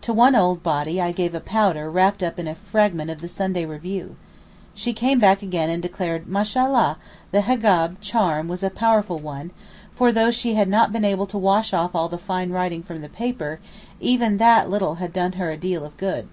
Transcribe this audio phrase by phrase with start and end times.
[0.00, 3.28] To one old body I gave a powder wrapped up in a fragment of a
[3.28, 4.16] Saturday Review.
[4.74, 6.96] She came again and declared Mashallah!
[7.32, 9.50] the hegab (charm) was a powerful one,
[9.94, 13.02] for though she had not been able to wash off all the fine writing from
[13.02, 13.60] the paper,
[14.00, 16.28] even that little had done her a deal of good.